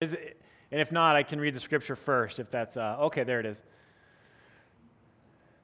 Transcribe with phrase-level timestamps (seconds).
[0.00, 0.40] Is it,
[0.72, 3.46] and if not, I can read the scripture first if that's, uh, okay, there it
[3.46, 3.60] is.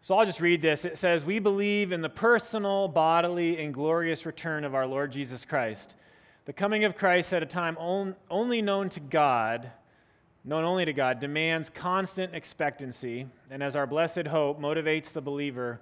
[0.03, 0.85] So I'll just read this.
[0.85, 5.45] It says, We believe in the personal, bodily, and glorious return of our Lord Jesus
[5.45, 5.97] Christ.
[6.45, 9.71] The coming of Christ at a time on, only known to God,
[10.45, 15.81] known only to God, demands constant expectancy, and as our blessed hope motivates the believer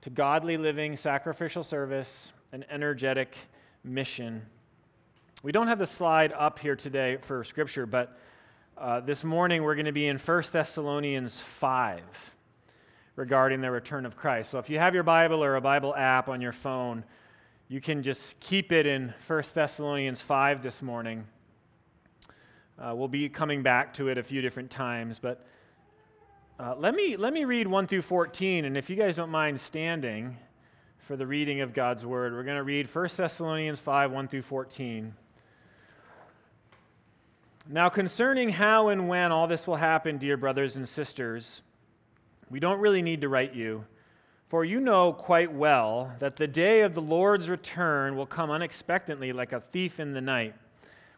[0.00, 3.36] to godly living, sacrificial service, and energetic
[3.84, 4.42] mission.
[5.44, 8.16] We don't have the slide up here today for scripture, but
[8.78, 12.00] uh, this morning we're going to be in 1 Thessalonians 5
[13.16, 14.52] regarding the return of Christ.
[14.52, 17.02] So if you have your Bible or a Bible app on your phone,
[17.66, 21.26] you can just keep it in 1 Thessalonians 5 this morning.
[22.78, 25.44] Uh, we'll be coming back to it a few different times, but
[26.60, 29.60] uh, let, me, let me read 1 through 14, and if you guys don't mind
[29.60, 30.36] standing
[31.00, 34.42] for the reading of God's word, we're going to read 1 Thessalonians 5 1 through
[34.42, 35.14] 14.
[37.68, 41.62] Now, concerning how and when all this will happen, dear brothers and sisters,
[42.50, 43.84] we don't really need to write you,
[44.48, 49.32] for you know quite well that the day of the Lord's return will come unexpectedly
[49.32, 50.54] like a thief in the night.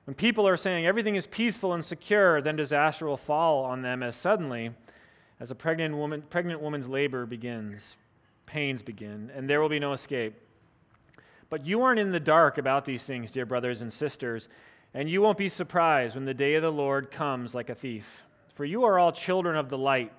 [0.04, 4.02] When people are saying everything is peaceful and secure, then disaster will fall on them
[4.02, 4.70] as suddenly
[5.40, 7.96] as a pregnant, woman, pregnant woman's labor begins,
[8.44, 10.34] pains begin, and there will be no escape.
[11.48, 14.48] But you aren't in the dark about these things, dear brothers and sisters.
[14.94, 18.22] And you won't be surprised when the day of the Lord comes like a thief.
[18.54, 20.12] For you are all children of the light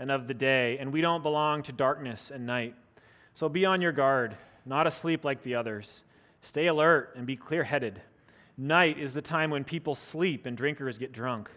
[0.00, 2.74] and of the day, and we don't belong to darkness and night.
[3.34, 4.36] So be on your guard,
[4.66, 6.02] not asleep like the others.
[6.42, 8.02] Stay alert and be clear headed.
[8.56, 11.48] Night is the time when people sleep and drinkers get drunk.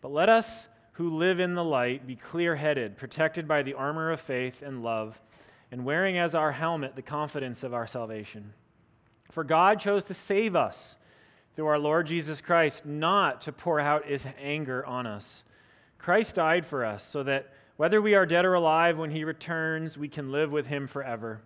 [0.00, 4.12] But let us who live in the light be clear headed, protected by the armor
[4.12, 5.20] of faith and love,
[5.72, 8.52] and wearing as our helmet the confidence of our salvation.
[9.32, 10.96] For God chose to save us
[11.60, 15.42] through our Lord Jesus Christ, not to pour out his anger on us.
[15.98, 19.98] Christ died for us so that whether we are dead or alive, when he returns,
[19.98, 21.42] we can live with him forever.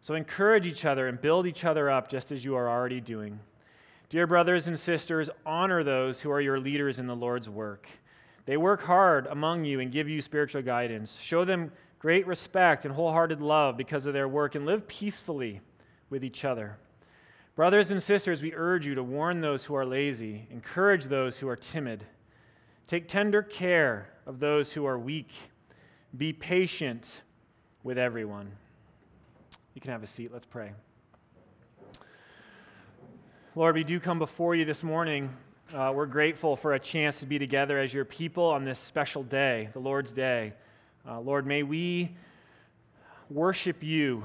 [0.00, 3.38] So encourage each other and build each other up just as you are already doing.
[4.08, 7.86] Dear brothers and sisters, honor those who are your leaders in the Lord's work.
[8.46, 11.18] They work hard among you and give you spiritual guidance.
[11.18, 15.60] Show them great respect and wholehearted love because of their work and live peacefully
[16.08, 16.78] with each other.
[17.56, 21.48] Brothers and sisters, we urge you to warn those who are lazy, encourage those who
[21.48, 22.04] are timid.
[22.88, 25.30] Take tender care of those who are weak.
[26.16, 27.22] Be patient
[27.84, 28.50] with everyone.
[29.74, 30.32] You can have a seat.
[30.32, 30.72] Let's pray.
[33.54, 35.30] Lord, we do come before you this morning.
[35.72, 39.22] Uh, we're grateful for a chance to be together as your people on this special
[39.22, 40.54] day, the Lord's Day.
[41.08, 42.16] Uh, Lord, may we
[43.30, 44.24] worship you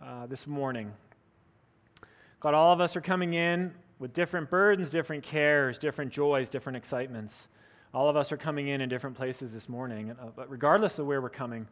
[0.00, 0.92] uh, this morning.
[2.44, 6.76] God, all of us are coming in with different burdens, different cares, different joys, different
[6.76, 7.48] excitements.
[7.94, 10.10] All of us are coming in in different places this morning.
[10.10, 11.66] Uh, but regardless of where we're coming,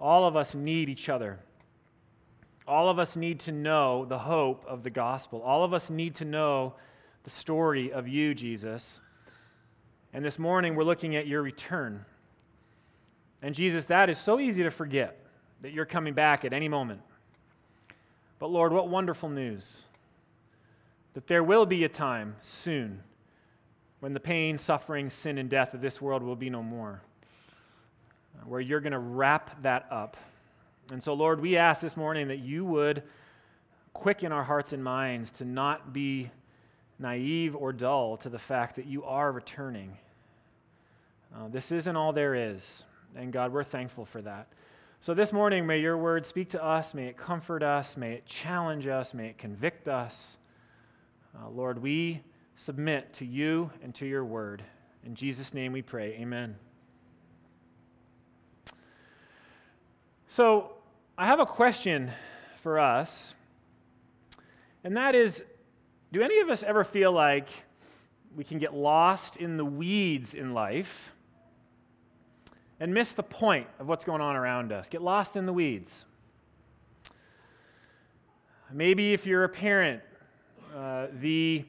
[0.00, 1.40] all of us need each other.
[2.68, 5.42] All of us need to know the hope of the gospel.
[5.42, 6.74] All of us need to know
[7.24, 9.00] the story of you, Jesus.
[10.12, 12.04] And this morning, we're looking at your return.
[13.42, 15.18] And Jesus, that is so easy to forget
[15.62, 17.00] that you're coming back at any moment.
[18.40, 19.84] But Lord, what wonderful news
[21.14, 23.02] that there will be a time soon
[24.00, 27.02] when the pain, suffering, sin, and death of this world will be no more,
[28.46, 30.16] where you're going to wrap that up.
[30.90, 33.02] And so, Lord, we ask this morning that you would
[33.92, 36.30] quicken our hearts and minds to not be
[36.98, 39.96] naive or dull to the fact that you are returning.
[41.36, 42.84] Uh, this isn't all there is.
[43.16, 44.46] And God, we're thankful for that.
[45.02, 48.26] So this morning, may your word speak to us, may it comfort us, may it
[48.26, 50.36] challenge us, may it convict us.
[51.34, 52.20] Uh, Lord, we
[52.56, 54.62] submit to you and to your word.
[55.06, 56.18] In Jesus' name we pray.
[56.20, 56.54] Amen.
[60.28, 60.72] So,
[61.16, 62.10] I have a question
[62.62, 63.32] for us,
[64.84, 65.42] and that is
[66.12, 67.48] do any of us ever feel like
[68.36, 71.14] we can get lost in the weeds in life?
[72.80, 76.06] And miss the point of what's going on around us, get lost in the weeds.
[78.72, 80.02] Maybe if you're a parent,
[80.74, 81.64] uh, the,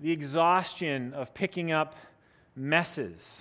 [0.00, 1.96] the exhaustion of picking up
[2.56, 3.40] messes,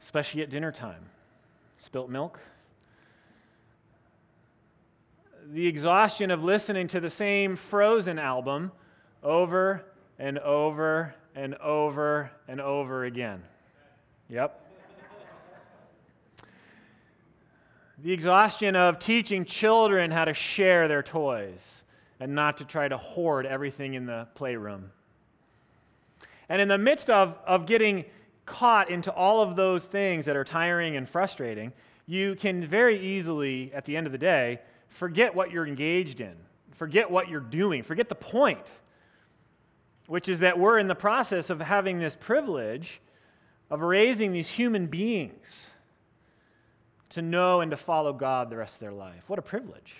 [0.00, 1.04] especially at dinner time,
[1.78, 2.38] spilt milk.
[5.52, 8.70] The exhaustion of listening to the same Frozen album
[9.22, 9.84] over
[10.18, 13.42] and over and over and over again.
[14.28, 14.65] Yep.
[17.98, 21.82] The exhaustion of teaching children how to share their toys
[22.20, 24.90] and not to try to hoard everything in the playroom.
[26.48, 28.04] And in the midst of, of getting
[28.44, 31.72] caught into all of those things that are tiring and frustrating,
[32.06, 36.34] you can very easily, at the end of the day, forget what you're engaged in,
[36.72, 38.64] forget what you're doing, forget the point,
[40.06, 43.00] which is that we're in the process of having this privilege
[43.70, 45.66] of raising these human beings
[47.10, 49.24] to know and to follow God the rest of their life.
[49.28, 49.94] What a privilege.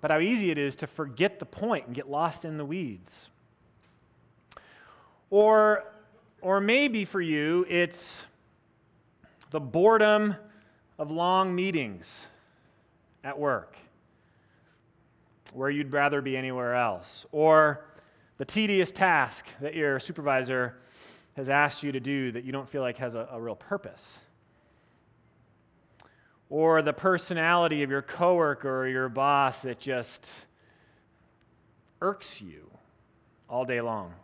[0.00, 3.28] But how easy it is to forget the point and get lost in the weeds.
[5.30, 5.84] Or,
[6.40, 8.22] or maybe for you, it's
[9.50, 10.36] the boredom
[10.98, 12.26] of long meetings
[13.24, 13.76] at work
[15.52, 17.26] where you'd rather be anywhere else.
[17.32, 17.84] Or
[18.36, 20.76] the tedious task that your supervisor
[21.36, 24.18] has asked you to do that you don't feel like has a, a real purpose.
[26.50, 30.28] Or the personality of your coworker or your boss that just
[32.00, 32.70] irks you
[33.48, 34.14] all day long.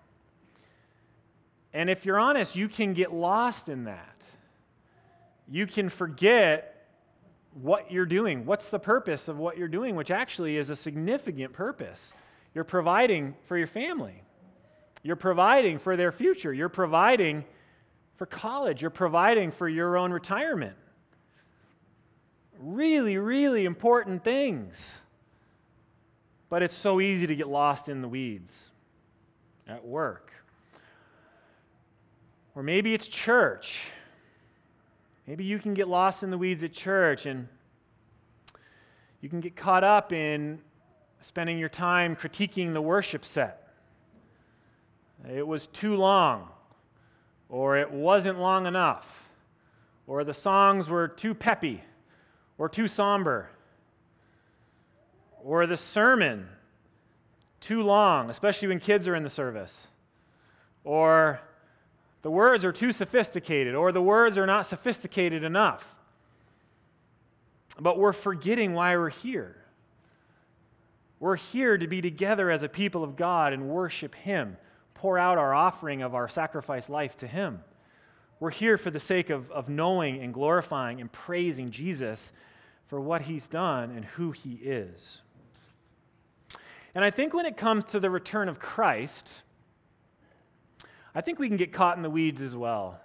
[1.72, 4.14] And if you're honest, you can get lost in that.
[5.48, 6.88] You can forget
[7.60, 8.46] what you're doing.
[8.46, 12.12] What's the purpose of what you're doing, which actually is a significant purpose?
[12.54, 14.22] You're providing for your family.
[15.02, 16.52] You're providing for their future.
[16.52, 17.44] You're providing
[18.16, 18.80] for college.
[18.80, 20.76] You're providing for your own retirement.
[22.58, 25.00] Really, really important things.
[26.48, 28.70] But it's so easy to get lost in the weeds
[29.66, 30.32] at work.
[32.54, 33.88] Or maybe it's church.
[35.26, 37.48] Maybe you can get lost in the weeds at church and
[39.20, 40.60] you can get caught up in
[41.20, 43.64] spending your time critiquing the worship set
[45.32, 46.48] it was too long,
[47.48, 49.28] or it wasn't long enough,
[50.06, 51.82] or the songs were too peppy
[52.58, 53.50] or too somber,
[55.42, 56.48] or the sermon
[57.60, 59.86] too long, especially when kids are in the service,
[60.84, 61.40] or
[62.22, 65.94] the words are too sophisticated, or the words are not sophisticated enough.
[67.78, 69.56] But we're forgetting why we're here.
[71.20, 74.56] We're here to be together as a people of God and worship Him
[74.94, 77.60] pour out our offering of our sacrifice life to Him.
[78.44, 82.30] We're here for the sake of, of knowing and glorifying and praising Jesus
[82.88, 85.22] for what He's done and who He is.
[86.94, 89.32] And I think when it comes to the return of Christ,
[91.14, 93.00] I think we can get caught in the weeds as well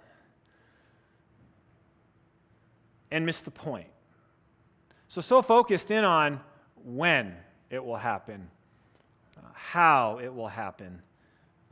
[3.10, 3.88] and miss the point.
[5.08, 6.38] So, so focused in on
[6.84, 7.34] when
[7.70, 8.46] it will happen,
[9.38, 11.00] uh, how it will happen,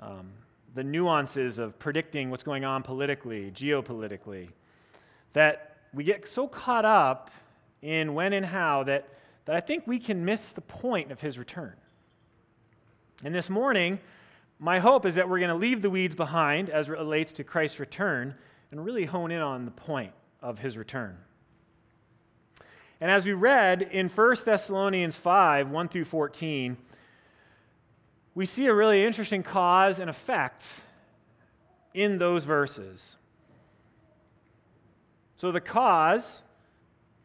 [0.00, 0.30] um,
[0.78, 4.48] the nuances of predicting what's going on politically, geopolitically,
[5.32, 7.32] that we get so caught up
[7.82, 9.08] in when and how that,
[9.44, 11.75] that I think we can miss the point of his return.
[13.25, 13.98] And this morning,
[14.60, 17.42] my hope is that we're going to leave the weeds behind as it relates to
[17.42, 18.36] Christ's return
[18.70, 21.19] and really hone in on the point of his return.
[23.00, 26.76] And as we read in 1 Thessalonians 5 1 through 14,
[28.38, 30.64] we see a really interesting cause and effect
[31.93, 33.17] in those verses.
[35.37, 36.44] So, the cause,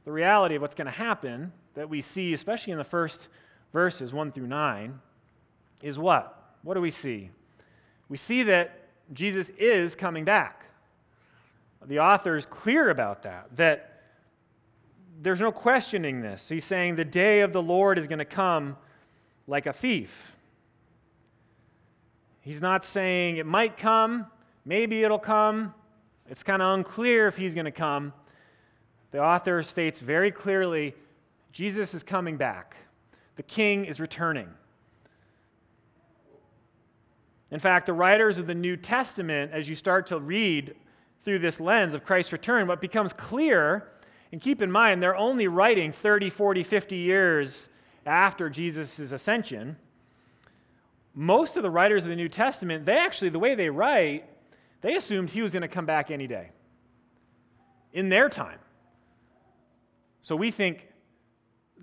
[0.06, 3.28] the reality of what's going to happen that we see, especially in the first
[3.72, 5.00] verses, 1 through 9,
[5.84, 6.56] is what?
[6.64, 7.30] What do we see?
[8.10, 10.66] We see that Jesus is coming back.
[11.86, 14.02] The author is clear about that, that
[15.22, 16.50] there's no questioning this.
[16.50, 18.78] He's saying the day of the Lord is going to come
[19.46, 20.32] like a thief.
[22.44, 24.28] He's not saying it might come,
[24.66, 25.74] maybe it'll come.
[26.30, 28.12] It's kind of unclear if he's going to come.
[29.12, 30.94] The author states very clearly
[31.54, 32.76] Jesus is coming back,
[33.38, 34.50] the king is returning.
[37.50, 40.76] In fact, the writers of the New Testament, as you start to read
[41.24, 43.88] through this lens of Christ's return, what becomes clear,
[44.32, 47.70] and keep in mind, they're only writing 30, 40, 50 years
[48.06, 49.78] after Jesus' ascension
[51.14, 54.26] most of the writers of the New Testament, they actually, the way they write,
[54.82, 56.50] they assumed he was going to come back any day
[57.94, 58.60] in their time.
[60.22, 60.88] So we think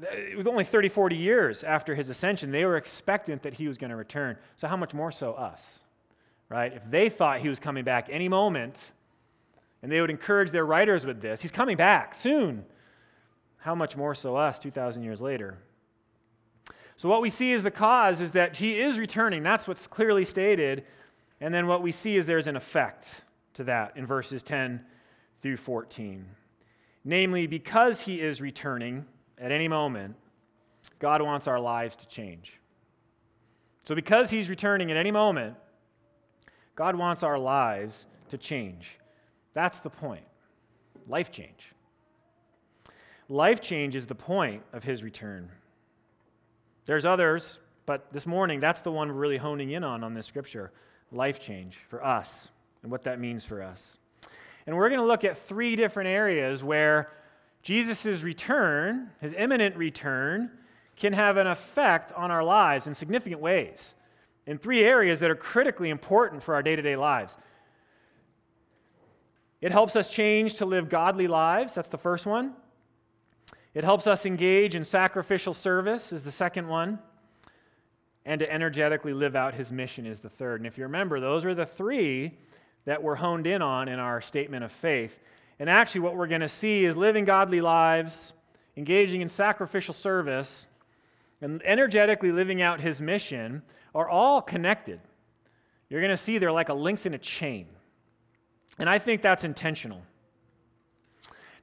[0.03, 3.79] it was only 30, 40 years after his ascension, they were expectant that he was
[3.79, 4.37] going to return.
[4.57, 5.79] So, how much more so us?
[6.49, 6.73] Right?
[6.73, 8.93] If they thought he was coming back any moment,
[9.83, 12.65] and they would encourage their writers with this, he's coming back soon.
[13.59, 15.59] How much more so us 2,000 years later?
[17.01, 19.43] So, what we see as the cause is that he is returning.
[19.43, 20.85] That's what's clearly stated.
[21.41, 23.23] And then what we see is there's an effect
[23.55, 24.85] to that in verses 10
[25.41, 26.27] through 14.
[27.03, 29.07] Namely, because he is returning
[29.39, 30.15] at any moment,
[30.99, 32.61] God wants our lives to change.
[33.85, 35.57] So, because he's returning at any moment,
[36.77, 38.99] God wants our lives to change.
[39.55, 40.27] That's the point.
[41.09, 41.73] Life change.
[43.31, 45.49] Life change is the point of his return.
[46.87, 50.27] There's others, but this morning, that's the one we're really honing in on on this
[50.27, 50.73] scripture
[51.13, 52.49] life change for us
[52.83, 53.99] and what that means for us.
[54.67, 57.11] And we're going to look at three different areas where
[57.63, 60.51] Jesus' return, his imminent return,
[60.97, 63.95] can have an effect on our lives in significant ways
[64.47, 67.37] in three areas that are critically important for our day to day lives.
[69.61, 71.75] It helps us change to live godly lives.
[71.75, 72.55] That's the first one.
[73.75, 76.99] It helps us engage in sacrificial service, is the second one.
[78.27, 80.61] And to energetically live out his mission is the third.
[80.61, 82.37] And if you remember, those are the three
[82.85, 85.19] that we're honed in on in our statement of faith.
[85.59, 88.33] And actually, what we're going to see is living godly lives,
[88.77, 90.67] engaging in sacrificial service,
[91.41, 93.63] and energetically living out his mission
[93.95, 95.01] are all connected.
[95.89, 97.67] You're going to see they're like a links in a chain.
[98.79, 100.03] And I think that's intentional.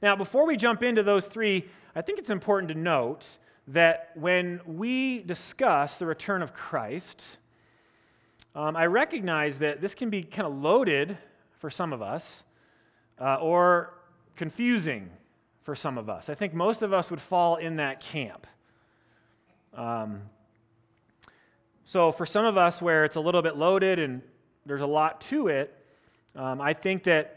[0.02, 3.38] Now, before we jump into those three, I think it's important to note
[3.70, 7.26] that when we discuss the return of Christ,
[8.54, 11.18] um, I recognize that this can be kind of loaded
[11.60, 12.44] for some of us
[13.20, 13.96] uh, or
[14.36, 15.10] confusing
[15.64, 16.30] for some of us.
[16.30, 18.46] I think most of us would fall in that camp.
[19.74, 20.22] Um,
[21.86, 24.22] so, for some of us where it's a little bit loaded and
[24.66, 25.74] there's a lot to it,
[26.36, 27.37] um, I think that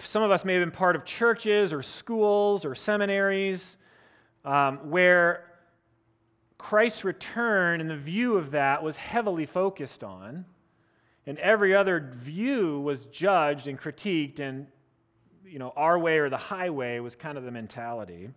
[0.00, 3.76] some of us may have been part of churches or schools or seminaries
[4.44, 5.44] um, where
[6.58, 10.44] Christ's return and the view of that was heavily focused on,
[11.26, 14.66] and every other view was judged and critiqued, and
[15.44, 18.28] you know, our way or the highway was kind of the mentality.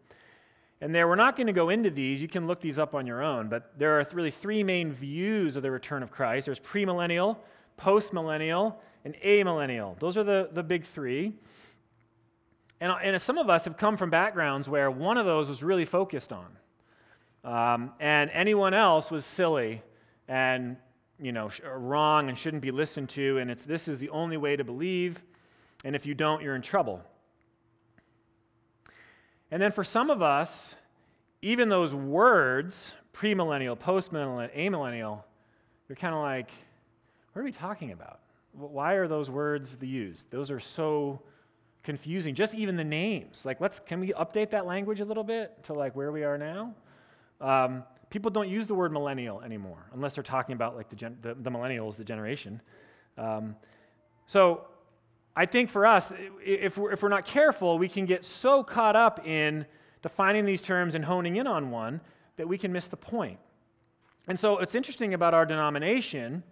[0.82, 2.22] And there, we're not going to go into these.
[2.22, 3.50] You can look these up on your own.
[3.50, 7.38] But there are really three main views of the return of Christ there's premillennial,
[7.82, 10.00] postmillennial, and amillennial.
[10.00, 11.34] Those are the, the big three.
[12.80, 15.86] And, and some of us have come from backgrounds where one of those was really
[15.86, 16.48] focused on.
[17.44, 19.82] Um, and anyone else was silly
[20.28, 20.78] and
[21.20, 24.56] you know wrong and shouldn't be listened to and it's this is the only way
[24.56, 25.22] to believe
[25.84, 27.04] and if you don't you're in trouble
[29.52, 30.76] and then for some of us,
[31.42, 35.24] even those words, premillennial, postmillennial, amillennial,
[35.90, 36.50] you're kind of like,
[37.34, 38.20] what are we talking about?
[38.54, 40.30] Why are those words used?
[40.30, 41.22] Those are so
[41.84, 42.36] confusing.
[42.36, 43.46] Just even the names.
[43.46, 46.38] Like, let's can we update that language a little bit to like where we are
[46.38, 46.74] now?
[47.40, 51.18] Um, people don't use the word millennial anymore unless they're talking about like the, gen,
[51.22, 52.62] the, the millennials, the generation.
[53.18, 53.56] Um,
[54.28, 54.68] so
[55.36, 56.12] I think for us,
[56.44, 59.66] if we're, if we're not careful, we can get so caught up in
[60.02, 62.02] defining these terms and honing in on one
[62.36, 63.40] that we can miss the point.
[64.28, 66.44] And so, what's interesting about our denomination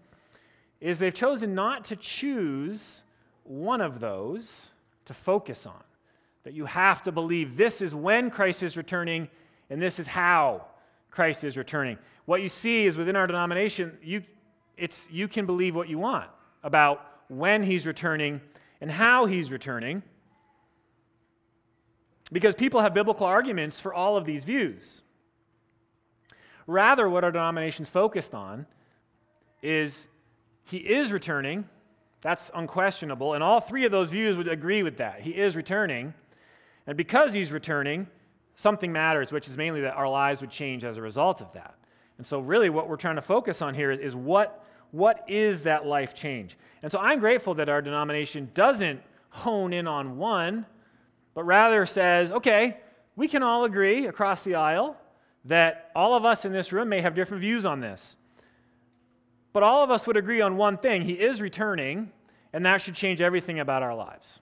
[0.82, 3.04] is they've chosen not to choose
[3.44, 4.70] one of those
[5.06, 5.84] to focus on.
[6.44, 9.28] That you have to believe this is when Christ is returning
[9.70, 10.66] and this is how
[11.12, 11.98] Christ is returning.
[12.26, 14.24] What you see is within our denomination, you,
[14.78, 16.30] it's, you can believe what you want
[16.64, 18.42] about when he's returning
[18.82, 20.02] and how he's returning.
[22.32, 25.02] Because people have biblical arguments for all of these views.
[26.68, 28.68] Rather, what our denomination's focused on
[29.64, 30.08] is
[30.70, 31.68] he is returning.
[32.22, 33.34] That's unquestionable.
[33.34, 35.22] And all three of those views would agree with that.
[35.22, 36.14] He is returning.
[36.86, 38.08] And because he's returning,
[38.56, 41.76] something matters, which is mainly that our lives would change as a result of that.
[42.18, 45.86] And so, really, what we're trying to focus on here is what what is that
[45.86, 46.58] life change?
[46.82, 50.66] And so I'm grateful that our denomination doesn't hone in on one,
[51.34, 52.78] but rather says, okay,
[53.16, 54.98] we can all agree across the aisle
[55.46, 58.18] that all of us in this room may have different views on this.
[59.54, 62.12] But all of us would agree on one thing He is returning,
[62.54, 64.40] and that should change everything about our lives.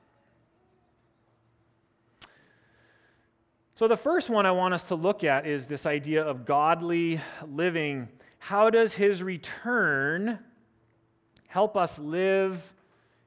[3.76, 7.22] So, the first one I want us to look at is this idea of godly
[7.46, 8.10] living
[8.40, 10.40] how does his return
[11.48, 12.74] help us live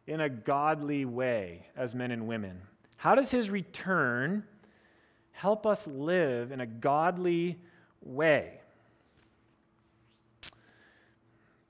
[0.07, 2.61] in a godly way as men and women?
[2.97, 4.45] How does his return
[5.33, 7.59] help us live in a godly
[8.03, 8.60] way?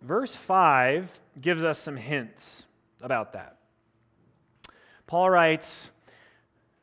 [0.03, 2.65] Verse 5 gives us some hints
[3.03, 3.59] about that.
[5.07, 5.91] Paul writes,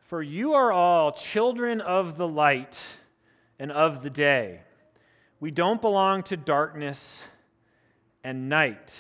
[0.02, 2.78] For you are all children of the light
[3.58, 4.62] and of the day.
[5.40, 7.24] We don't belong to darkness
[8.24, 9.00] and night.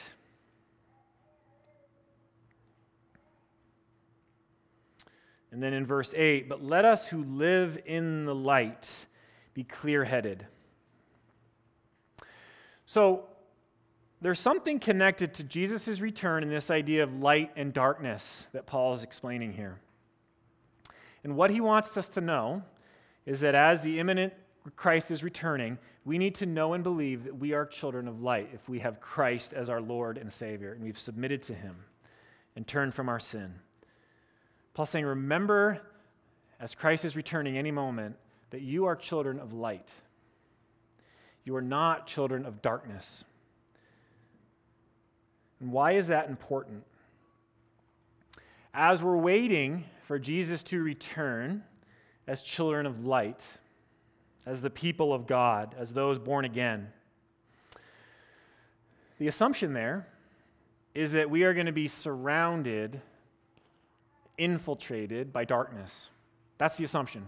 [5.51, 8.89] And then in verse 8, but let us who live in the light
[9.53, 10.45] be clear headed.
[12.85, 13.25] So,
[14.21, 18.93] there's something connected to Jesus' return in this idea of light and darkness that Paul
[18.93, 19.79] is explaining here.
[21.23, 22.63] And what he wants us to know
[23.25, 24.33] is that as the imminent
[24.75, 28.49] Christ is returning, we need to know and believe that we are children of light
[28.53, 31.75] if we have Christ as our Lord and Savior and we've submitted to him
[32.55, 33.53] and turned from our sin.
[34.73, 35.81] Paul's saying, Remember,
[36.59, 38.15] as Christ is returning any moment,
[38.49, 39.87] that you are children of light.
[41.43, 43.23] You are not children of darkness.
[45.59, 46.83] And why is that important?
[48.73, 51.63] As we're waiting for Jesus to return
[52.27, 53.41] as children of light,
[54.45, 56.87] as the people of God, as those born again,
[59.19, 60.07] the assumption there
[60.93, 63.01] is that we are going to be surrounded,
[64.37, 66.09] infiltrated by darkness.
[66.57, 67.25] That's the assumption.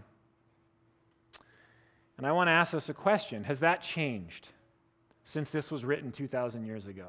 [2.17, 4.49] And I want to ask us a question Has that changed
[5.23, 7.07] since this was written 2,000 years ago?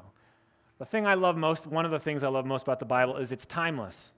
[0.81, 3.17] The thing I love most, one of the things I love most about the Bible
[3.17, 4.09] is it's timeless.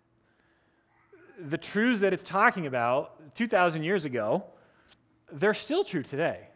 [1.37, 4.45] The truths that it's talking about 2,000 years ago,
[5.29, 6.47] they're still true today.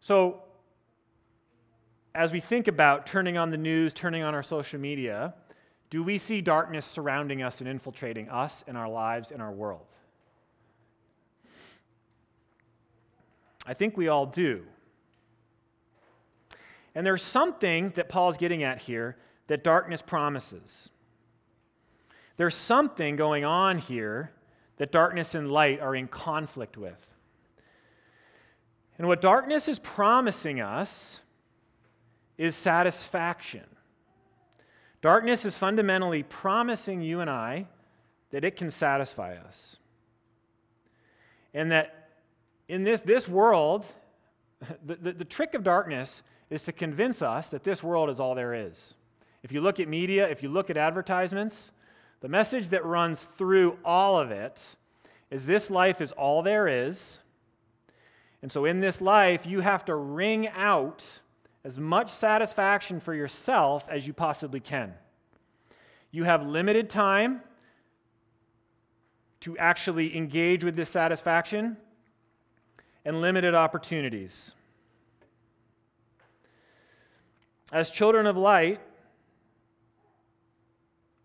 [0.00, 0.42] So,
[2.16, 5.34] as we think about turning on the news, turning on our social media,
[5.88, 9.86] do we see darkness surrounding us and infiltrating us and our lives and our world?
[13.64, 14.64] I think we all do.
[16.94, 19.16] And there's something that Paul's getting at here
[19.46, 20.90] that darkness promises.
[22.36, 24.32] There's something going on here
[24.76, 27.04] that darkness and light are in conflict with.
[28.96, 31.20] And what darkness is promising us
[32.36, 33.64] is satisfaction.
[35.00, 37.66] Darkness is fundamentally promising you and I
[38.30, 39.76] that it can satisfy us.
[41.54, 42.10] And that
[42.68, 43.86] in this, this world,
[44.86, 48.34] the, the, the trick of darkness is to convince us that this world is all
[48.34, 48.94] there is.
[49.42, 51.70] If you look at media, if you look at advertisements,
[52.20, 54.62] the message that runs through all of it
[55.30, 57.18] is this life is all there is.
[58.42, 61.06] And so in this life, you have to wring out
[61.64, 64.94] as much satisfaction for yourself as you possibly can.
[66.10, 67.42] You have limited time
[69.40, 71.76] to actually engage with this satisfaction
[73.04, 74.54] and limited opportunities.
[77.70, 78.80] As children of light,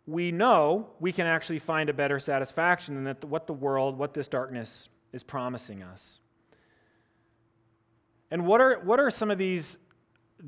[0.06, 4.14] we know we can actually find a better satisfaction than that what the world, what
[4.14, 6.20] this darkness is promising us.
[8.30, 9.78] And what are, what are some of these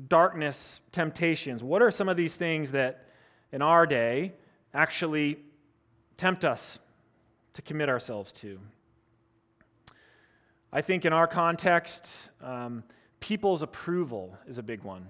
[0.08, 1.62] darkness temptations?
[1.62, 3.06] What are some of these things that
[3.52, 4.34] in our day
[4.74, 5.38] actually
[6.18, 6.78] tempt us
[7.54, 8.58] to commit ourselves to?
[10.72, 12.08] I think in our context,
[12.42, 12.82] um,
[13.20, 15.06] people's approval is a big one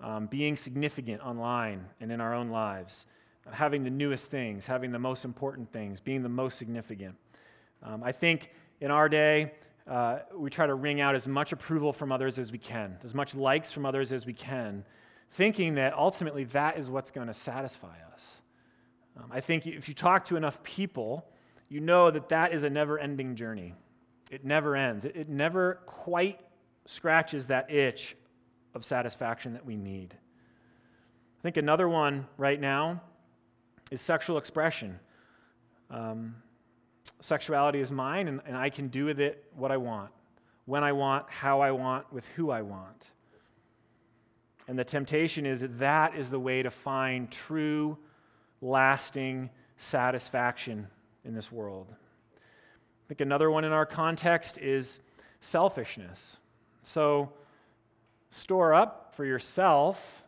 [0.00, 3.06] um, being significant online and in our own lives,
[3.50, 7.14] having the newest things, having the most important things, being the most significant.
[7.82, 9.52] Um, I think in our day,
[9.86, 13.14] uh, we try to wring out as much approval from others as we can, as
[13.14, 14.84] much likes from others as we can,
[15.32, 18.22] thinking that ultimately that is what's going to satisfy us.
[19.16, 21.26] Um, I think if you talk to enough people,
[21.68, 23.74] you know that that is a never ending journey.
[24.30, 26.40] It never ends, it, it never quite
[26.84, 28.16] scratches that itch
[28.74, 30.14] of satisfaction that we need.
[31.38, 33.00] I think another one right now
[33.90, 34.98] is sexual expression.
[35.90, 36.34] Um,
[37.20, 40.10] sexuality is mine, and, and I can do with it what I want,
[40.66, 43.04] when I want, how I want, with who I want.
[44.66, 47.96] And the temptation is that that is the way to find true,
[48.60, 50.86] lasting satisfaction
[51.24, 51.86] in this world.
[51.90, 55.00] I think another one in our context is
[55.40, 56.36] selfishness.
[56.82, 57.32] So,
[58.30, 60.22] Store up for yourself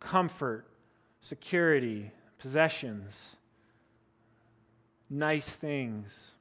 [0.00, 0.66] comfort,
[1.20, 3.36] security, possessions,
[5.08, 6.32] nice things.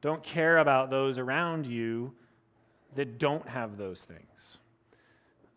[0.00, 2.12] Don't care about those around you
[2.94, 4.58] that don't have those things.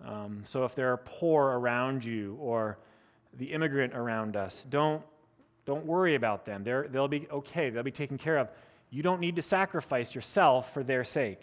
[0.04, 2.78] Um, so if there are poor around you or
[3.38, 5.04] the immigrant around us, don't,
[5.66, 6.64] don't worry about them.
[6.64, 8.50] They're, they'll be okay, they'll be taken care of.
[8.92, 11.42] You don't need to sacrifice yourself for their sake.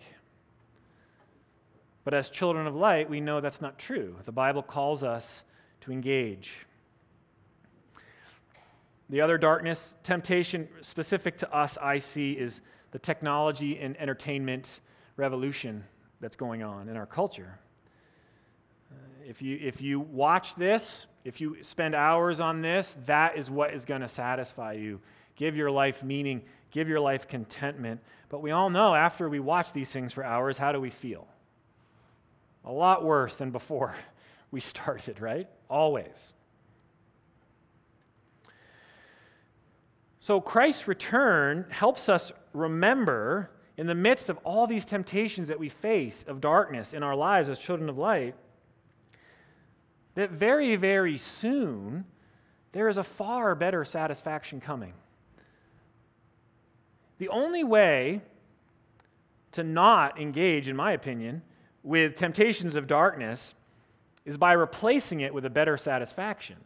[2.04, 4.16] But as children of light, we know that's not true.
[4.24, 5.44] The Bible calls us
[5.82, 6.50] to engage.
[9.08, 12.62] The other darkness, temptation specific to us, I see, is
[12.92, 14.80] the technology and entertainment
[15.16, 15.84] revolution
[16.20, 17.58] that's going on in our culture.
[18.90, 18.94] Uh,
[19.28, 23.74] if, you, if you watch this, if you spend hours on this, that is what
[23.74, 25.00] is going to satisfy you.
[25.36, 28.00] Give your life meaning, give your life contentment.
[28.28, 31.26] But we all know after we watch these things for hours, how do we feel?
[32.64, 33.94] A lot worse than before
[34.50, 35.48] we started, right?
[35.68, 36.34] Always.
[40.20, 45.68] So Christ's return helps us remember in the midst of all these temptations that we
[45.68, 48.36] face of darkness in our lives as children of light
[50.14, 52.04] that very, very soon
[52.72, 54.92] there is a far better satisfaction coming.
[57.18, 58.20] The only way
[59.52, 61.42] to not engage, in my opinion,
[61.82, 63.54] with temptations of darkness
[64.24, 66.56] is by replacing it with a better satisfaction.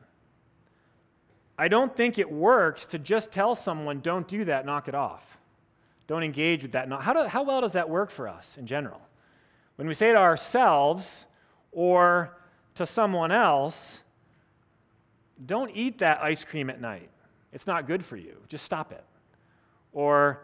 [1.58, 5.24] I don't think it works to just tell someone, don't do that, knock it off.
[6.06, 6.90] Don't engage with that.
[6.92, 9.00] How, do, how well does that work for us in general?
[9.76, 11.26] When we say to ourselves
[11.72, 12.36] or
[12.74, 14.00] to someone else,
[15.46, 17.08] don't eat that ice cream at night.
[17.52, 18.36] It's not good for you.
[18.48, 19.04] Just stop it.
[19.92, 20.40] Or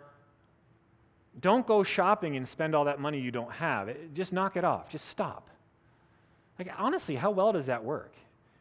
[1.40, 3.90] don't go shopping and spend all that money you don't have.
[4.14, 4.88] Just knock it off.
[4.88, 5.48] Just stop.
[6.58, 8.14] Like, honestly, how well does that work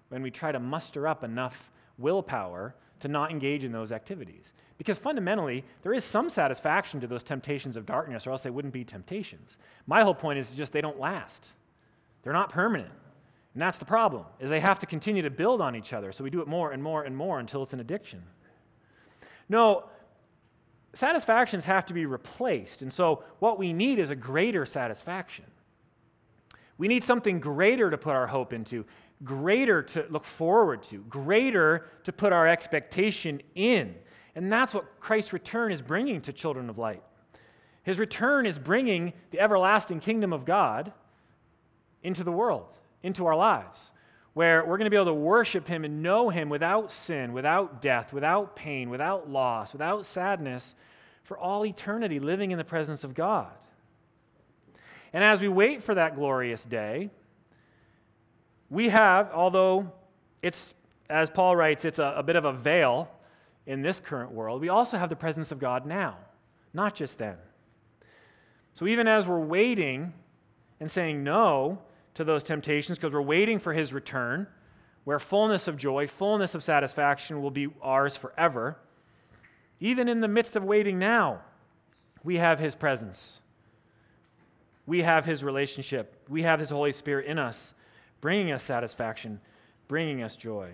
[0.10, 4.54] when we try to muster up enough willpower to not engage in those activities?
[4.78, 8.74] Because fundamentally, there is some satisfaction to those temptations of darkness, or else they wouldn't
[8.74, 9.58] be temptations.
[9.86, 11.50] My whole point is just they don't last,
[12.24, 12.90] they're not permanent.
[13.54, 16.12] And that's the problem, is they have to continue to build on each other.
[16.12, 18.24] So we do it more and more and more until it's an addiction.
[19.50, 19.84] No,
[20.94, 22.82] satisfactions have to be replaced.
[22.82, 25.46] And so what we need is a greater satisfaction.
[26.78, 28.86] We need something greater to put our hope into,
[29.24, 33.96] greater to look forward to, greater to put our expectation in.
[34.36, 37.04] And that's what Christ's return is bringing to children of light.
[37.84, 40.92] His return is bringing the everlasting kingdom of God
[42.04, 42.68] into the world,
[43.04, 43.92] into our lives
[44.34, 47.82] where we're going to be able to worship Him and know Him without sin, without
[47.82, 50.76] death, without pain, without loss, without sadness,
[51.24, 53.52] for all eternity, living in the presence of God.
[55.14, 57.10] And as we wait for that glorious day,
[58.70, 59.92] we have, although
[60.42, 60.74] it's,
[61.10, 63.10] as Paul writes, it's a, a bit of a veil
[63.68, 66.18] in this current world, we also have the presence of God now,
[66.74, 67.36] not just then.
[68.74, 70.14] So even as we're waiting
[70.80, 71.80] and saying no,
[72.16, 74.48] to those temptations because we're waiting for his return,
[75.04, 78.78] where fullness of joy, fullness of satisfaction will be ours forever.
[79.80, 81.42] Even in the midst of waiting now,
[82.24, 83.42] we have his presence.
[84.86, 86.16] We have his relationship.
[86.30, 87.74] We have his Holy Spirit in us,
[88.20, 89.40] bringing us satisfaction,
[89.88, 90.72] bringing us joy.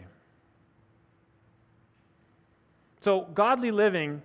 [2.99, 4.21] So, godly living,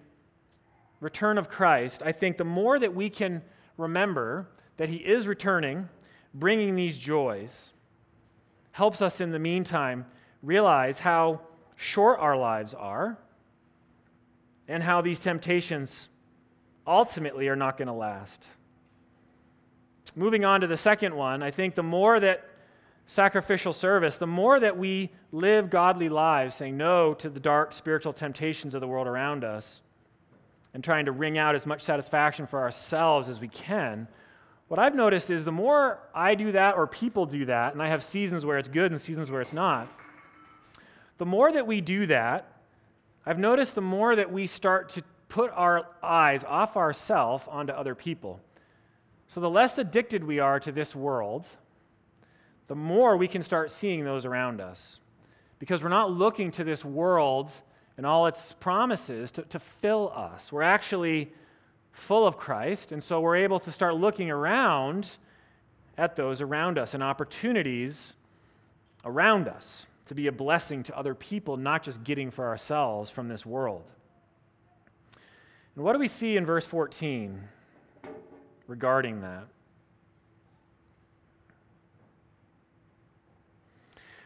[1.01, 3.43] return of Christ, I think the more that we can
[3.77, 4.49] remember
[4.79, 5.89] that he is returning
[6.35, 7.73] bringing these joys
[8.73, 10.07] helps us in the meantime
[10.43, 11.41] realize how
[11.77, 13.19] short our lives are
[14.69, 16.09] and how these temptations
[16.87, 18.47] ultimately are not going to last.
[20.15, 22.49] Moving on to the second one, I think the more that
[23.07, 28.13] sacrificial service, the more that we live godly lives, saying no to the dark spiritual
[28.13, 29.83] temptations of the world around us,
[30.75, 34.09] and trying to wring out as much satisfaction for ourselves as we can,
[34.69, 37.89] what I've noticed is the more I do that or people do that, and I
[37.89, 39.89] have seasons where it's good and seasons where it's not,
[41.19, 42.47] the more that we do that,
[43.25, 47.95] I've noticed the more that we start to put our eyes off ourselves onto other
[47.95, 48.41] people.
[49.29, 51.47] So the less addicted we are to this world,
[52.67, 55.01] the more we can start seeing those around us.
[55.59, 57.51] Because we're not looking to this world
[57.97, 60.51] and all its promises to, to fill us.
[60.51, 61.33] We're actually
[61.93, 65.17] full of Christ, and so we're able to start looking around
[65.99, 68.15] at those around us and opportunities
[69.05, 73.29] around us to be a blessing to other people, not just getting for ourselves from
[73.29, 73.85] this world.
[75.75, 77.41] And what do we see in verse 14
[78.67, 79.45] regarding that?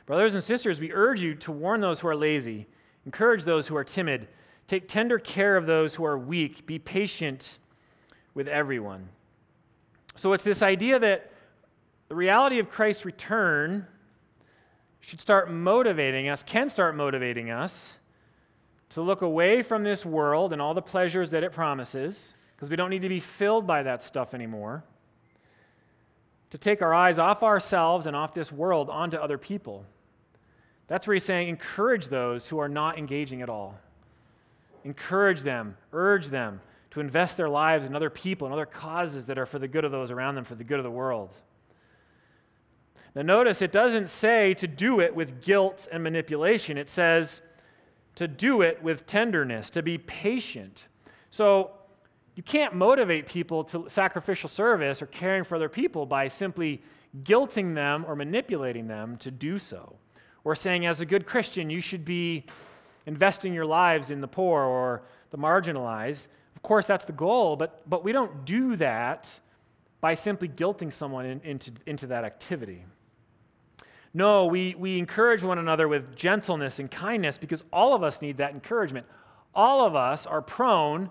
[0.07, 2.67] Brothers and sisters, we urge you to warn those who are lazy,
[3.05, 4.29] encourage those who are timid
[4.67, 6.67] Take tender care of those who are weak.
[6.67, 7.59] Be patient
[8.35, 9.09] with everyone.
[10.17, 11.31] So it's this idea that
[12.09, 13.87] the reality of Christ's return
[15.01, 17.97] should start motivating us, can start motivating us
[18.91, 22.77] to look away from this world and all the pleasures that it promises, because we
[22.77, 24.83] don't need to be filled by that stuff anymore.
[26.51, 29.85] To take our eyes off ourselves and off this world onto other people.
[30.89, 33.79] That's where he's saying, encourage those who are not engaging at all
[34.87, 36.61] encourage them, urge them
[36.93, 39.85] to invest their lives in other people and other causes that are for the good
[39.85, 41.35] of those around them, for the good of the world.
[43.15, 46.79] Now, notice it doesn't say to do it with guilt and manipulation.
[46.79, 47.43] It says
[48.15, 50.87] to do it with tenderness, to be patient.
[51.31, 51.73] So,
[52.37, 56.83] you can't motivate people to sacrificial service or caring for other people by simply
[57.25, 59.97] guilting them or manipulating them to do so.
[60.45, 62.45] Or saying, as a good Christian, you should be
[63.07, 66.27] investing your lives in the poor or the marginalized.
[66.55, 69.41] Of course, that's the goal, but, but we don't do that
[70.01, 72.85] by simply guilting someone in, into, into that activity.
[74.13, 78.39] No, we, we encourage one another with gentleness and kindness because all of us need
[78.39, 79.07] that encouragement.
[79.55, 81.11] All of us are prone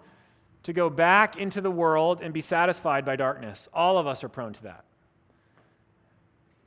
[0.63, 3.69] to go back into the world and be satisfied by darkness.
[3.73, 4.85] All of us are prone to that.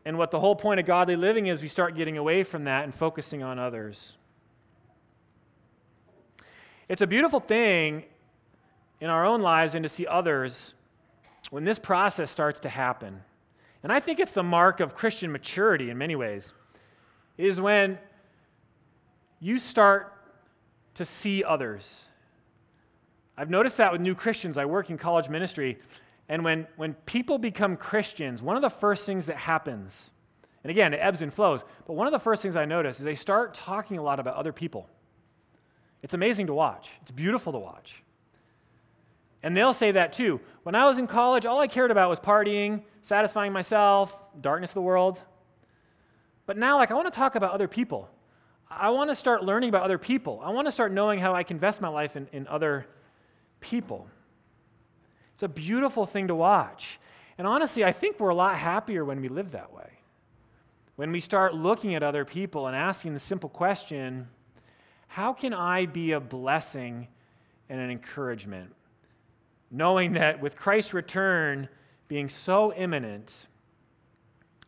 [0.04, 2.84] And what the whole point of godly living is, we start getting away from that
[2.84, 4.17] and focusing on others.
[6.88, 8.04] It's a beautiful thing
[9.00, 10.74] in our own lives and to see others
[11.50, 13.22] when this process starts to happen.
[13.82, 16.52] And I think it's the mark of Christian maturity in many ways,
[17.36, 17.98] is when
[19.40, 20.12] you start
[20.94, 22.06] to see others.
[23.36, 24.58] I've noticed that with new Christians.
[24.58, 25.78] I work in college ministry,
[26.28, 30.10] and when, when people become Christians, one of the first things that happens,
[30.64, 33.04] and again, it ebbs and flows, but one of the first things I notice is
[33.04, 34.88] they start talking a lot about other people.
[36.02, 38.02] It's amazing to watch, it's beautiful to watch.
[39.42, 40.40] And they'll say that too.
[40.64, 44.74] When I was in college, all I cared about was partying, satisfying myself, darkness of
[44.74, 45.20] the world.
[46.46, 48.08] But now, like, I want to talk about other people.
[48.70, 50.40] I want to start learning about other people.
[50.42, 52.86] I want to start knowing how I can invest my life in, in other
[53.60, 54.08] people.
[55.34, 56.98] It's a beautiful thing to watch.
[57.38, 59.88] And honestly, I think we're a lot happier when we live that way.
[60.96, 64.26] When we start looking at other people and asking the simple question
[65.08, 67.08] how can I be a blessing
[67.68, 68.72] and an encouragement?
[69.70, 71.68] Knowing that with Christ's return
[72.06, 73.34] being so imminent,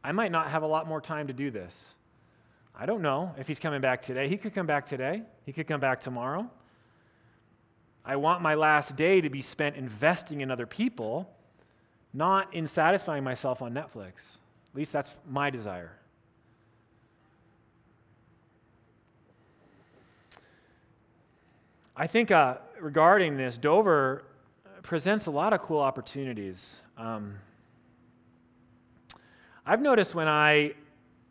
[0.03, 1.85] I might not have a lot more time to do this.
[2.74, 4.29] I don't know if he's coming back today.
[4.29, 6.50] He could come back today, he could come back tomorrow.
[8.05, 11.31] I want my last day to be spent investing in other people,
[12.14, 14.37] not in satisfying myself on Netflix.
[14.72, 15.92] At least that's my desire.
[22.00, 24.24] I think uh, regarding this, Dover
[24.80, 26.76] presents a lot of cool opportunities.
[26.96, 27.34] Um,
[29.66, 30.72] I've noticed when I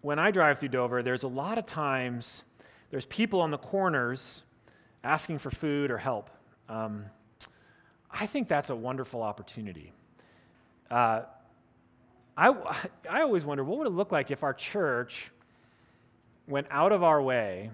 [0.02, 2.44] when I drive through Dover, there's a lot of times
[2.92, 4.44] there's people on the corners
[5.04, 6.30] asking for food or help.
[6.70, 7.04] Um,
[8.12, 9.92] I think that's a wonderful opportunity.
[10.92, 11.22] Uh,
[12.38, 12.50] I,
[13.10, 15.32] I always wonder what would it look like if our church
[16.48, 17.72] went out of our way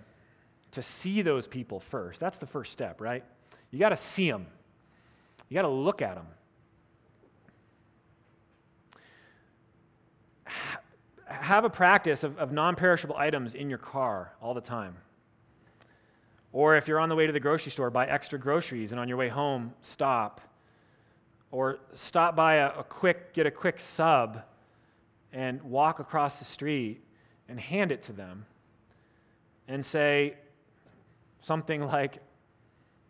[0.75, 2.19] to see those people first.
[2.19, 3.23] That's the first step, right?
[3.71, 4.45] You got to see them,
[5.49, 6.27] you got to look at them.
[11.27, 14.95] Have a practice of, of non perishable items in your car all the time.
[16.53, 19.09] Or if you're on the way to the grocery store, buy extra groceries, and on
[19.09, 20.39] your way home, stop.
[21.51, 24.41] Or stop by a, a quick, get a quick sub,
[25.33, 27.01] and walk across the street
[27.49, 28.45] and hand it to them
[29.67, 30.35] and say,
[31.45, 32.17] Something like,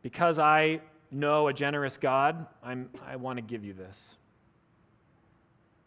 [0.02, 4.16] Because I know a generous God, I'm, I want to give you this.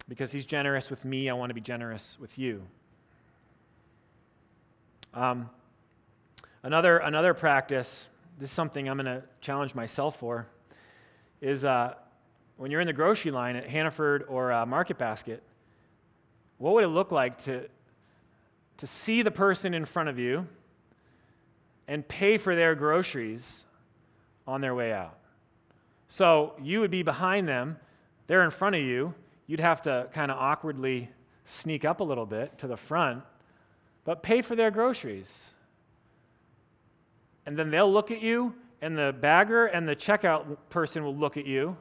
[0.08, 2.62] Because He's generous with me, I want to be generous with you.
[5.12, 5.50] Um,
[6.62, 8.08] another, another practice,
[8.38, 10.46] this is something I'm going to challenge myself for,
[11.42, 11.96] is uh,
[12.56, 15.42] when you're in the grocery line at Hannaford or uh, Market Basket,
[16.56, 17.68] what would it look like to,
[18.78, 20.46] to see the person in front of you
[21.88, 23.64] and pay for their groceries
[24.46, 25.18] on their way out.
[26.06, 27.78] So you would be behind them,
[28.28, 29.14] they're in front of you.
[29.46, 31.08] You'd have to kind of awkwardly
[31.44, 33.22] sneak up a little bit to the front,
[34.04, 35.42] but pay for their groceries.
[37.46, 41.38] And then they'll look at you, and the bagger and the checkout person will look
[41.38, 41.76] at you,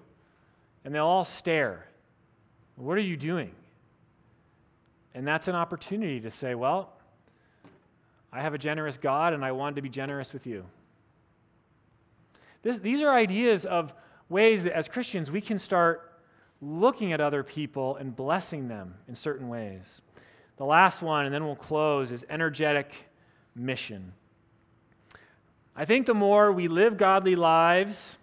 [0.85, 1.85] and they'll all stare.
[2.77, 3.51] What are you doing?
[5.13, 6.93] And that's an opportunity to say, well,
[8.37, 10.63] I have a generous God and I wanted to be generous with you.
[12.61, 13.93] This, these are ideas of
[14.29, 16.19] ways that as Christians we can start
[16.61, 20.01] looking at other people and blessing them in certain ways.
[20.57, 22.91] The last one, and then we'll close, is energetic
[23.55, 24.13] mission.
[25.75, 28.17] I think the more we live godly lives,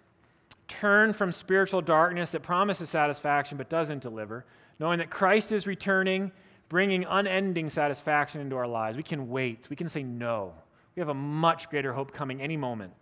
[0.67, 4.45] turn from spiritual darkness that promises satisfaction but doesn't deliver,
[4.79, 6.31] knowing that Christ is returning
[6.69, 8.97] bringing unending satisfaction into our lives.
[8.97, 9.69] We can wait.
[9.69, 10.53] We can say no.
[10.95, 12.93] We have a much greater hope coming any moment.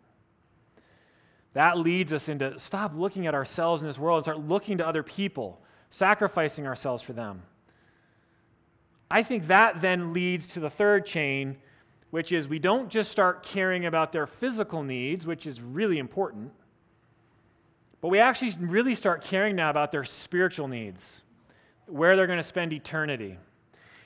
[1.54, 4.88] That leads us into stop looking at ourselves in this world and start looking to
[4.88, 7.44] other people, sacrificing ourselves for them.
[9.12, 11.58] I think that then leads to the third chain,
[12.10, 16.52] which is we don't just start caring about their physical needs, which is really important,
[18.02, 21.22] but we actually really start caring now about their spiritual needs,
[21.86, 23.38] where they're going to spend eternity.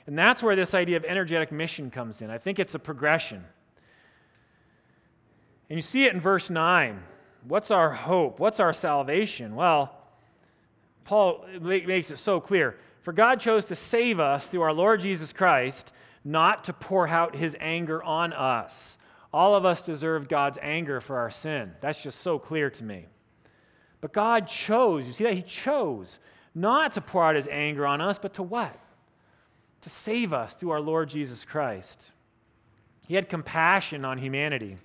[0.08, 2.30] And that's where this idea of energetic mission comes in.
[2.30, 3.44] I think it's a progression.
[5.68, 7.02] And you see it in verse 9.
[7.46, 8.40] What's our hope?
[8.40, 9.54] What's our salvation?
[9.54, 9.94] Well,
[11.04, 12.78] Paul makes it so clear.
[13.02, 15.92] For God chose to save us through our Lord Jesus Christ,
[16.24, 18.96] not to pour out his anger on us.
[19.30, 21.72] All of us deserve God's anger for our sin.
[21.82, 23.04] That's just so clear to me.
[24.00, 25.34] But God chose, you see that?
[25.34, 26.18] He chose
[26.54, 28.74] not to pour out his anger on us, but to what?
[29.82, 32.02] To save us through our Lord Jesus Christ.
[33.06, 34.76] He had compassion on humanity.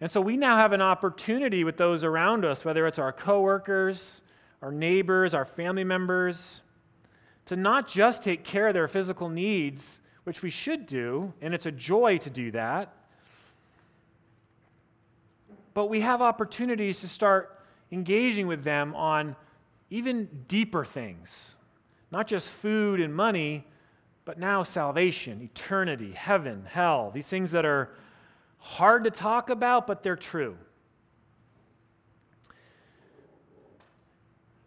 [0.00, 4.22] And so we now have an opportunity with those around us, whether it's our coworkers,
[4.62, 6.62] our neighbors, our family members,
[7.46, 11.66] to not just take care of their physical needs, which we should do, and it's
[11.66, 12.92] a joy to do that,
[15.74, 17.60] but we have opportunities to start
[17.92, 19.34] engaging with them on
[19.90, 21.54] even deeper things,
[22.10, 23.66] not just food and money,
[24.24, 27.90] but now salvation, eternity, heaven, hell, these things that are
[28.58, 30.56] hard to talk about, but they're true.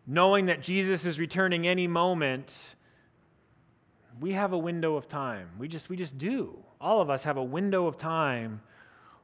[0.07, 2.75] Knowing that Jesus is returning any moment,
[4.19, 5.47] we have a window of time.
[5.57, 6.57] We just, we just do.
[6.79, 8.61] All of us have a window of time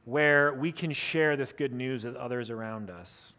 [0.04, 3.34] where we can share this good news with others around us.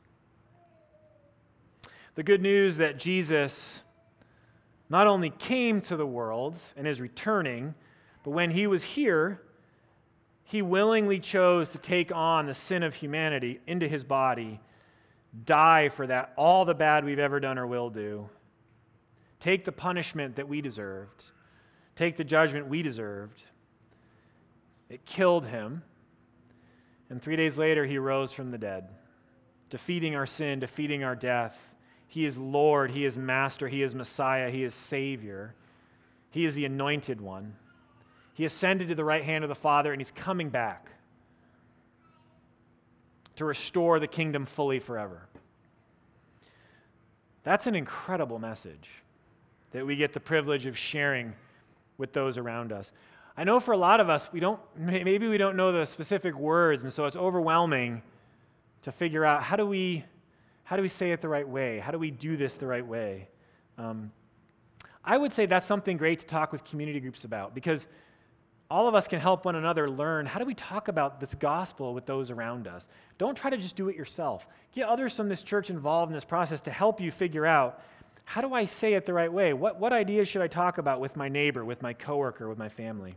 [2.16, 3.82] The good news that Jesus
[4.90, 7.76] not only came to the world and is returning,
[8.24, 9.42] but when he was here,
[10.44, 14.60] he willingly chose to take on the sin of humanity into his body,
[15.46, 18.28] die for that, all the bad we've ever done or will do,
[19.40, 21.26] take the punishment that we deserved,
[21.96, 23.44] take the judgment we deserved.
[24.90, 25.84] It killed him.
[27.12, 28.90] And three days later, he rose from the dead,
[29.70, 31.58] defeating our sin, defeating our death.
[32.10, 35.56] He is Lord, He is Master, He is Messiah, He is Savior,
[36.32, 37.56] He is the anointed one.
[38.34, 40.88] He ascended to the right hand of the Father, and he's coming back
[43.36, 45.28] to restore the kingdom fully forever.
[47.44, 48.90] That's an incredible message
[49.72, 51.34] that we get the privilege of sharing
[51.98, 52.92] with those around us.
[53.38, 56.36] I know for a lot of us, we don't, maybe we don't know the specific
[56.36, 58.02] words, and so it's overwhelming
[58.82, 60.04] to figure out how do we,
[60.70, 61.80] how do we say it the right way?
[61.80, 63.28] How do we do this the right way?
[63.80, 64.12] Um,
[65.04, 67.88] I would say that's something great to talk with community groups about because
[68.70, 71.96] all of us can help one another learn how do we talk about this gospel
[71.96, 72.88] with those around us.
[73.18, 74.46] Don't try to just do it yourself.
[74.72, 77.82] Get others from this church involved in this process to help you figure out
[78.24, 79.54] how do I say it the right way?
[79.54, 82.70] What, what ideas should I talk about with my neighbor, with my coworker, with my
[82.70, 83.16] family?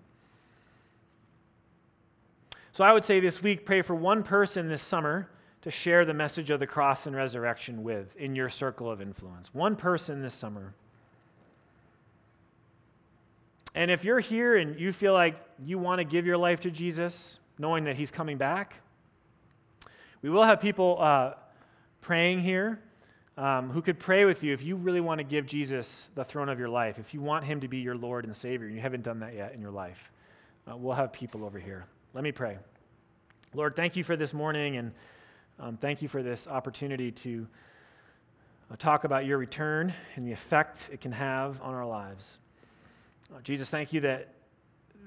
[2.73, 5.29] So I would say this week, pray for one person this summer
[5.63, 9.51] to share the message of the cross and resurrection with in your circle of influence.
[9.55, 10.75] One person this summer.
[13.75, 16.71] And if you're here and you feel like you want to give your life to
[16.71, 18.75] Jesus, knowing that He's coming back,
[20.21, 21.35] we will have people uh,
[22.01, 22.81] praying here
[23.39, 26.49] um, who could pray with you if you really want to give Jesus the throne
[26.49, 28.83] of your life, if you want Him to be your Lord and Savior, and you
[28.83, 30.11] haven't done that yet in your life.
[30.71, 31.87] Uh, we'll have people over here.
[32.15, 32.59] Let me pray.
[33.55, 34.93] Lord, thank you for this morning, and
[35.63, 37.47] um, thank you for this opportunity to
[38.69, 42.39] uh, talk about your return and the effect it can have on our lives.
[43.33, 44.35] Uh, Jesus, thank you that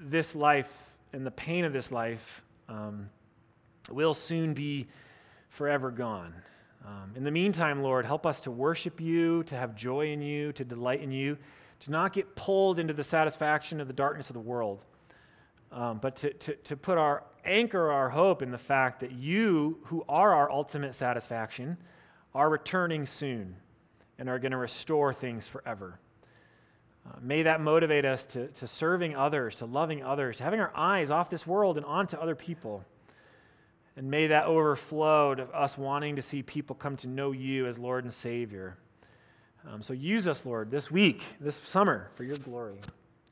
[0.00, 0.72] this life
[1.12, 3.10] and the pain of this life um,
[3.90, 4.86] will soon be
[5.50, 6.32] forever gone.
[6.86, 10.52] Um, in the meantime, Lord, help us to worship you, to have joy in you,
[10.52, 11.36] to delight in you,
[11.80, 14.86] to not get pulled into the satisfaction of the darkness of the world,
[15.72, 19.78] um, but to, to, to put our anchor, our hope in the fact that you,
[19.84, 21.76] who are our ultimate satisfaction,
[22.34, 23.56] are returning soon
[24.18, 25.98] and are going to restore things forever.
[27.06, 30.72] Uh, may that motivate us to, to serving others, to loving others, to having our
[30.74, 32.84] eyes off this world and onto other people.
[33.96, 37.78] And may that overflow to us wanting to see people come to know you as
[37.78, 38.76] Lord and Savior.
[39.68, 42.80] Um, so use us, Lord, this week, this summer, for your glory.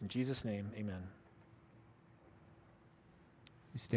[0.01, 1.03] In Jesus' name, amen.
[3.75, 3.93] You stand